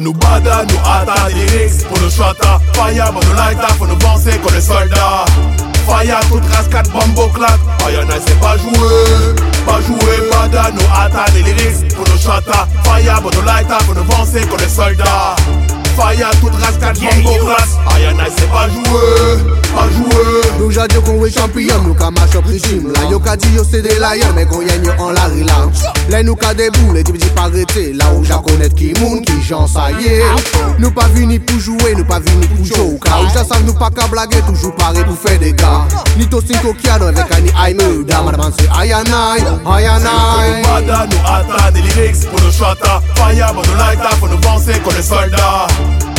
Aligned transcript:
nous 0.00 0.12
bada, 0.14 0.64
nous 0.68 0.78
hata, 0.84 1.28
lyrics 1.28 1.86
pour 1.88 1.98
nos 2.00 2.10
chata. 2.10 2.60
Fire, 2.74 3.12
pour 3.12 3.24
nos 3.24 3.34
lighta, 3.34 3.68
pour 3.78 3.86
nous 3.86 3.96
penser 3.96 4.38
qu'on 4.38 4.54
est 4.54 4.60
soldats. 4.60 5.24
Fire, 5.86 6.20
toute 6.28 6.70
4 6.70 6.90
bombo 6.90 7.28
clap. 7.28 7.58
Ayana, 7.86 8.14
c'est 8.24 8.38
pas 8.40 8.56
jouer, 8.56 9.34
pas 9.66 9.80
jouer, 9.80 10.30
bada, 10.30 10.70
nous 10.72 10.88
hata, 10.94 11.30
lyrics 11.32 11.94
pour 11.94 12.06
nos 12.08 12.18
chata. 12.18 12.68
Fire, 12.84 13.20
pour 13.20 13.32
nos 13.32 13.42
lighta, 13.42 13.78
pour 13.86 13.94
nous 13.94 14.04
penser 14.04 14.40
qu'on 14.46 14.58
est 14.58 14.68
soldats. 14.68 15.36
Fire, 15.96 16.30
toute 16.40 16.54
race, 16.54 16.78
4 16.80 17.00
bombo 17.00 17.44
clap. 17.44 17.68
Ayana, 17.96 18.24
c'est 18.36 18.50
pas 18.50 18.68
jouer, 18.68 19.42
pas 19.74 19.88
jouer. 19.90 20.42
Nou 20.58 20.70
jadyo 20.70 21.02
kon 21.02 21.18
we 21.18 21.30
champion, 21.30 21.81
ka 22.02 22.10
mash 22.10 22.34
up 22.34 22.46
rejim 22.50 22.90
la 22.92 23.06
Yo 23.10 23.18
ka 23.22 23.36
di 23.36 23.54
yo 23.54 23.62
se 23.64 23.80
de 23.82 23.94
la 24.02 24.14
yon, 24.18 24.34
men 24.34 24.46
kon 24.50 24.66
yen 24.66 24.84
yo 24.84 24.92
an 24.98 25.14
la 25.14 25.28
rila 25.30 25.58
Le 26.10 26.22
nou 26.26 26.34
ka 26.34 26.52
debou, 26.58 26.92
le 26.96 27.04
tip 27.06 27.18
di 27.22 27.30
pa 27.36 27.46
rete 27.52 27.92
La 27.98 28.10
ou 28.16 28.24
ja 28.26 28.40
konet 28.42 28.74
ki 28.78 28.92
moun, 28.98 29.22
ki 29.26 29.38
jan 29.46 29.68
sa 29.70 29.88
ye 30.02 30.18
Nou 30.82 30.90
pa 30.96 31.06
vini 31.14 31.38
pou 31.38 31.62
joue, 31.62 31.94
nou 31.94 32.06
pa 32.08 32.18
vini 32.26 32.48
pou 32.50 32.66
jou 32.66 32.98
Ka 33.04 33.20
ou 33.22 33.30
ja 33.30 33.46
sav 33.46 33.62
nou 33.66 33.78
pa 33.78 33.92
ka 33.94 34.08
blage, 34.10 34.42
toujou 34.48 34.74
pare 34.80 35.06
pou 35.06 35.18
fe 35.22 35.38
de 35.42 35.52
ga 35.62 35.74
Ni 36.18 36.26
to 36.26 36.42
sinko 36.42 36.74
kiano, 36.82 37.12
vek 37.14 37.36
ani 37.38 37.54
ay 37.54 37.78
me 37.78 37.90
da 38.08 38.22
Madaman 38.26 38.54
se 38.58 38.66
ayanay, 38.82 39.46
ayanay 39.76 40.56
Nous 40.58 40.68
bada, 40.68 41.06
nous 41.06 41.22
hata, 41.26 41.70
des 41.70 41.82
lyrics 41.82 42.28
pour 42.30 42.40
nos 42.40 42.50
chata. 42.50 43.00
Fire, 43.14 43.52
pour 43.54 43.66
nos 43.66 43.74
lighta, 43.74 44.16
pour 44.18 44.28
nous 44.28 44.38
penser 44.38 44.74
qu'on 44.84 44.90
est 44.90 45.02
soldats. 45.02 45.66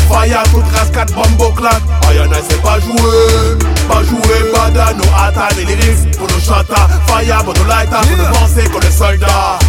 Fire, 0.07 0.43
toute 0.51 0.63
race, 0.75 0.91
4 0.93 1.13
bombo 1.13 1.51
clap. 1.51 1.81
Ayana, 2.09 2.37
c'est 2.47 2.61
pas 2.61 2.79
jouer, 2.79 3.57
pas 3.87 4.03
jouer, 4.03 4.51
bada, 4.53 4.93
nous 4.93 5.03
hata, 5.17 5.53
lyrics 5.55 6.17
pour 6.17 6.27
nos 6.27 6.39
chata. 6.39 6.87
Fire, 7.07 7.43
pour 7.43 7.53
nos 7.53 7.63
lighta, 7.65 8.01
pour 8.01 8.39
penser 8.39 8.69
qu'on 8.69 8.79
est 8.79 8.91
soldats. 8.91 9.59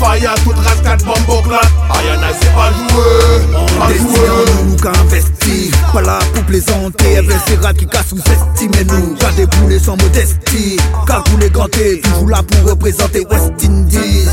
Fire, 0.00 0.34
toute 0.44 0.56
race, 0.58 0.80
4 0.82 1.04
bombo 1.04 1.42
clap. 1.42 1.66
Ayana, 1.96 2.28
c'est 2.40 2.54
pas 2.54 2.70
jouer, 2.72 3.58
pas 3.78 3.88
jouer. 3.88 4.64
nous 4.64 4.76
qu'à 4.76 4.90
investir 5.00 5.72
Pas 5.92 6.02
là 6.02 6.18
pour 6.34 6.42
plaisanter 6.44 7.18
Investira 7.18 7.72
qui 7.72 7.86
casse 7.86 8.08
sous-estimer 8.08 8.84
nous 8.84 9.14
Qu'à 9.14 9.30
débouler 9.32 9.78
sans 9.78 9.96
modestie 9.96 10.76
Car 11.06 11.22
tous 11.24 11.36
les 11.36 11.50
grands 11.50 11.68
Toujours 11.68 12.28
là 12.28 12.42
pour 12.42 12.70
représenter 12.70 13.24
West 13.30 13.52
Indies 13.64 14.28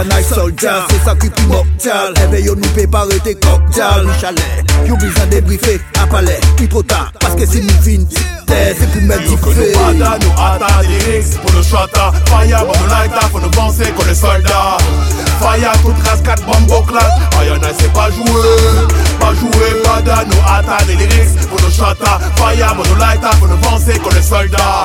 Ayana 0.00 0.22
soldier 0.22 0.68
C'est 0.88 1.04
ça 1.04 1.14
qui 1.14 1.28
primordial 1.28 2.14
Réveillons 2.16 2.54
nous 2.54 2.68
préparer 2.70 3.18
tes 3.22 3.34
cocktails 3.34 4.08
Chalet 4.18 4.64
You 4.86 4.96
besoin 4.96 5.26
débriefer 5.26 5.78
à 6.02 6.06
palais 6.06 6.40
Qui 6.56 6.66
trop 6.68 6.82
tard 6.82 7.12
Parce 7.20 7.34
que 7.34 7.44
si 7.44 7.60
nous 7.60 7.82
vînes 7.82 8.06
C'est 8.46 8.90
plus 8.92 9.02
mettre 9.02 9.28
du 9.28 9.36
Que 9.36 9.46
nous 9.46 9.52
feu 9.52 9.72
bada, 9.74 10.18
nous 10.22 10.32
hata, 10.42 10.82
des 10.82 10.88
lyrics 10.88 11.38
pour 11.42 11.52
nos 11.52 11.62
chata. 11.62 12.12
Fire, 12.26 12.64
pour 12.64 12.76
nos 12.80 12.86
lighta, 12.86 13.28
pour 13.30 13.40
nous 13.40 13.50
penser 13.50 13.84
qu'on 13.96 14.06
est 14.10 14.14
soldats. 14.14 14.78
Fire, 15.38 15.72
toute 15.82 16.08
race, 16.08 16.22
4 16.22 16.44
bombo 16.44 16.82
clap. 16.82 17.04
Ayana, 17.40 17.68
c'est 17.78 17.92
pas 17.92 18.10
jouer, 18.10 18.88
pas 19.20 19.34
jouer, 19.34 19.82
bada, 19.84 20.24
nous 20.24 20.40
hata, 20.48 20.84
des 20.84 20.96
lyrics 20.96 21.48
pour 21.48 21.60
nos 21.60 21.70
chata. 21.70 22.18
Fire, 22.36 22.74
pour 22.74 22.86
nos 22.86 22.94
lighta, 22.94 23.30
pour 23.38 23.48
nous 23.48 23.56
penser 23.58 23.98
qu'on 23.98 24.10
est 24.10 24.22
soldats. 24.22 24.79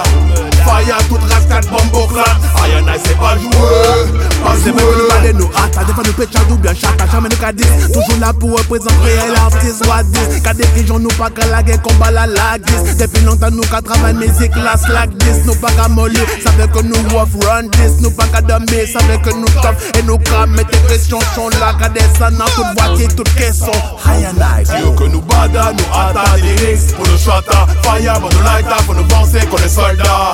C'est 4.63 4.71
nous 4.71 4.79
jouer. 4.79 5.07
parler 5.09 5.33
nous 5.33 5.49
hâte, 5.55 5.87
des 5.87 5.93
fois 5.93 6.03
nous 6.05 6.13
pétons 6.13 6.39
ou 6.51 6.57
bien 6.57 6.73
chata, 6.73 7.05
jamais 7.11 7.29
nous 7.29 7.37
cadis. 7.37 7.63
Toujours 7.87 8.19
là 8.19 8.33
pour 8.33 8.51
représenter 8.57 8.95
réel 9.03 9.35
artiste, 9.35 9.85
what 9.87 10.03
this. 10.13 10.41
Car 10.41 10.55
des 10.55 10.67
pigeons 10.67 10.99
nous 10.99 11.09
pas 11.09 11.29
qu'à 11.29 11.45
la 11.47 11.63
guerre, 11.63 11.81
combat 11.81 12.11
la 12.11 12.27
lag 12.27 12.63
this. 12.65 12.97
Depuis 12.97 13.23
longtemps 13.23 13.51
nous 13.51 13.63
qu'à 13.63 13.81
travailler 13.81 14.17
musique, 14.17 14.51
classe 14.51 14.87
like 14.89 15.17
this. 15.19 15.45
Nous 15.45 15.55
pas 15.55 15.71
qu'à 15.71 15.87
mollir, 15.87 16.25
ça 16.43 16.51
veut 16.51 16.67
que 16.67 16.81
nous 16.81 17.17
off 17.17 17.29
run 17.45 17.67
this. 17.69 18.01
Nous 18.01 18.11
pas 18.11 18.27
qu'à 18.27 18.41
dormir, 18.41 18.87
ça 18.91 18.99
veut 19.05 19.17
que 19.17 19.35
nous 19.35 19.45
tough. 19.45 19.75
Et 19.97 20.03
nous 20.03 20.17
qu'à 20.17 20.45
mettre 20.45 20.71
des 20.71 20.79
pressions, 20.79 21.19
sont 21.35 21.49
là, 21.59 21.75
qu'à 21.79 21.89
descendre 21.89 22.38
dans 22.38 22.45
toute 22.45 22.79
voiture, 22.79 23.15
toute 23.15 23.33
caisson. 23.35 23.71
High 24.05 24.25
and 24.25 24.41
high, 24.41 24.81
Yo 24.81 24.91
que 24.91 25.03
nous 25.05 25.21
bada, 25.21 25.71
nous 25.73 25.85
hata, 25.94 26.35
des 26.38 26.41
lyrics 26.41 26.94
pour 26.95 27.07
nos 27.07 27.17
chata. 27.17 27.67
Fire, 27.83 28.19
pour 28.19 28.31
nos 28.31 28.41
lighta, 28.41 28.77
pour 28.85 28.95
nous 28.95 29.05
penser 29.05 29.45
qu'on 29.47 29.57
est 29.57 29.69
soldats. 29.69 30.33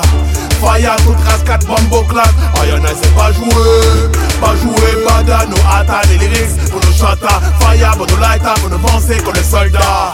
Fire, 0.62 0.94
toute 1.04 1.18
race, 1.26 1.42
4 1.44 1.66
bombo 1.66 2.04
clap. 2.04 2.30
Ayana, 2.62 2.90
c'est 2.90 3.14
pas 3.16 3.32
jouer, 3.32 4.08
pas 4.40 4.54
jouer, 4.62 5.04
bada, 5.04 5.44
nous 5.48 5.56
hata, 5.68 6.06
des 6.06 6.18
lyrics 6.18 6.70
pour 6.70 6.80
nos 6.80 6.92
chata. 6.92 7.40
Fire, 7.58 7.96
pour 7.96 8.06
nos 8.06 8.16
lighta, 8.16 8.54
pour 8.60 8.70
nous 8.70 8.78
penser 8.78 9.16
qu'on 9.18 9.32
est 9.32 9.42
soldats. 9.42 10.12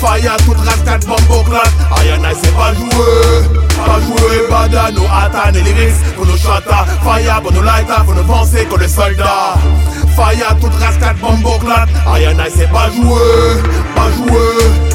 Fire, 0.00 0.36
toute 0.46 0.56
race, 0.66 0.82
4 0.86 1.06
bombo 1.06 1.42
clap. 1.42 1.68
Ayana, 2.00 2.30
c'est 2.42 2.56
pas 2.56 2.72
jouer, 2.72 3.48
pas 3.84 4.00
jouer, 4.00 4.48
bada, 4.50 4.90
nous 4.92 5.04
hata, 5.04 5.52
des 5.52 5.60
lyrics 5.60 6.14
pour 6.16 6.24
nos 6.24 6.38
chata. 6.38 6.86
Fire, 7.04 7.42
pour 7.42 7.52
nos 7.52 7.62
lighta, 7.62 8.02
pour 8.06 8.14
nous 8.14 8.24
penser 8.24 8.64
qu'on 8.64 8.78
est 8.78 8.88
soldats. 8.88 9.56
Fire, 10.16 10.56
toute 10.58 10.74
race, 10.82 10.96
4 10.98 11.16
bombo 11.18 11.58
clap. 11.58 11.90
Ayana, 12.14 12.44
c'est 12.48 12.70
pas 12.72 12.88
jouer, 12.96 13.62
pas 13.94 14.10
jouer. 14.16 14.91